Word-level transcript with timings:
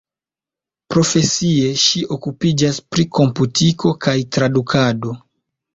Profesie 0.93 1.67
ŝi 1.83 2.03
okupiĝas 2.17 2.83
pri 2.95 3.07
komputiko 3.19 3.95
kaj 4.07 4.19
tradukado. 4.37 5.21